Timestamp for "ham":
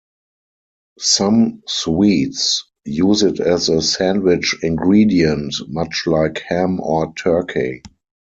6.47-6.79